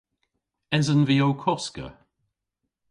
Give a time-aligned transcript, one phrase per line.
[0.77, 1.87] Esen vy ow koska?